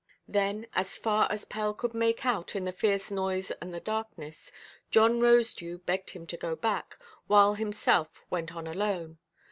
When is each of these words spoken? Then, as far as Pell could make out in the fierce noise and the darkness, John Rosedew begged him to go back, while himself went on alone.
Then, 0.27 0.65
as 0.73 0.97
far 0.97 1.31
as 1.31 1.45
Pell 1.45 1.75
could 1.75 1.93
make 1.93 2.25
out 2.25 2.55
in 2.55 2.65
the 2.65 2.71
fierce 2.71 3.11
noise 3.11 3.51
and 3.61 3.71
the 3.71 3.79
darkness, 3.79 4.51
John 4.89 5.19
Rosedew 5.19 5.85
begged 5.85 6.09
him 6.09 6.25
to 6.25 6.37
go 6.37 6.55
back, 6.55 6.97
while 7.27 7.53
himself 7.53 8.09
went 8.31 8.55
on 8.55 8.65
alone. 8.65 9.19